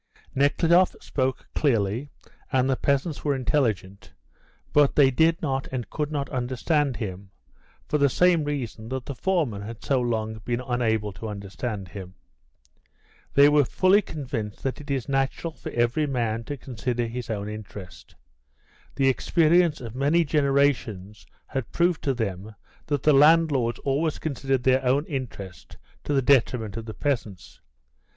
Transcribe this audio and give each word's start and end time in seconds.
Nekhludoff 0.33 0.95
spoke 0.99 1.45
clearly, 1.53 2.09
and 2.51 2.67
the 2.67 2.75
peasants 2.75 3.23
were 3.23 3.35
intelligent, 3.35 4.13
but 4.73 4.95
they 4.95 5.11
did 5.11 5.39
not 5.43 5.67
and 5.71 5.91
could 5.91 6.11
not 6.11 6.27
understand 6.31 6.95
him, 6.95 7.29
for 7.87 7.99
the 7.99 8.09
same 8.09 8.43
reason 8.43 8.89
that 8.89 9.05
the 9.05 9.13
foreman 9.13 9.61
had 9.61 9.83
so 9.83 10.01
long 10.01 10.39
been 10.43 10.59
unable 10.67 11.13
to 11.13 11.27
understand 11.29 11.89
him. 11.89 12.15
They 13.35 13.47
were 13.47 13.63
fully 13.63 14.01
convinced 14.01 14.63
that 14.63 14.81
it 14.81 14.89
is 14.89 15.07
natural 15.07 15.53
for 15.53 15.69
every 15.69 16.07
man 16.07 16.45
to 16.45 16.57
consider 16.57 17.05
his 17.05 17.29
own 17.29 17.47
interest. 17.47 18.15
The 18.95 19.07
experience 19.07 19.81
of 19.81 19.93
many 19.95 20.23
generations 20.25 21.27
had 21.45 21.71
proved 21.71 22.01
to 22.05 22.15
them 22.15 22.55
that 22.87 23.03
the 23.03 23.13
landlords 23.13 23.77
always 23.85 24.17
considered 24.17 24.63
their 24.63 24.83
own 24.83 25.05
interest 25.05 25.77
to 26.05 26.13
the 26.13 26.23
detriment 26.23 26.75
of 26.75 26.85
the 26.87 26.95
peasants. 26.95 27.61